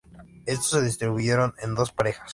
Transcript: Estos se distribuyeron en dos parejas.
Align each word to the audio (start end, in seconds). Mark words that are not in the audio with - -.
Estos 0.47 0.71
se 0.71 0.81
distribuyeron 0.81 1.53
en 1.61 1.75
dos 1.75 1.91
parejas. 1.91 2.29